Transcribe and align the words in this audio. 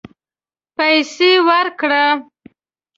پیسې 0.75 1.31
ورکړه 1.47 2.05